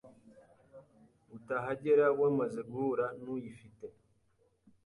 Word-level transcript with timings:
utahagera 1.37 2.05
wamaze 2.19 2.59
guhura 2.69 3.05
n'uyifite 3.21 3.85